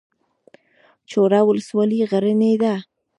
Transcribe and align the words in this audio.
چوره 1.09 1.39
ولسوالۍ 1.47 1.99
غرنۍ 2.11 2.53
ده؟ 2.61 2.73